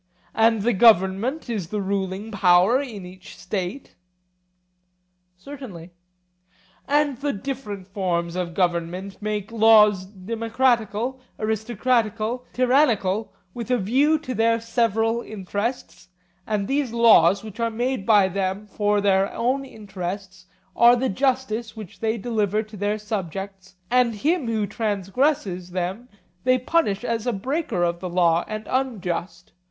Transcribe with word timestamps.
And 0.33 0.63
the 0.63 0.73
government 0.73 1.47
is 1.47 1.67
the 1.67 1.79
ruling 1.79 2.31
power 2.31 2.81
in 2.81 3.05
each 3.05 3.37
state? 3.37 3.93
Certainly. 5.37 5.91
And 6.87 7.19
the 7.19 7.31
different 7.31 7.87
forms 7.87 8.35
of 8.35 8.55
government 8.55 9.21
make 9.21 9.51
laws 9.51 10.05
democratical, 10.05 11.21
aristocratical, 11.37 12.45
tyrannical, 12.51 13.31
with 13.53 13.69
a 13.69 13.77
view 13.77 14.17
to 14.17 14.33
their 14.33 14.59
several 14.59 15.21
interests; 15.21 16.09
and 16.47 16.67
these 16.67 16.91
laws, 16.93 17.43
which 17.43 17.59
are 17.59 17.69
made 17.69 18.03
by 18.03 18.27
them 18.27 18.65
for 18.65 19.01
their 19.01 19.31
own 19.31 19.63
interests, 19.63 20.47
are 20.75 20.95
the 20.95 21.09
justice 21.09 21.77
which 21.77 21.99
they 21.99 22.17
deliver 22.17 22.63
to 22.63 22.75
their 22.75 22.97
subjects, 22.97 23.75
and 23.91 24.15
him 24.15 24.47
who 24.47 24.65
transgresses 24.65 25.69
them 25.69 26.09
they 26.43 26.57
punish 26.57 27.03
as 27.03 27.27
a 27.27 27.31
breaker 27.33 27.83
of 27.83 27.99
the 27.99 28.09
law, 28.09 28.43
and 28.47 28.65
unjust. 28.67 29.53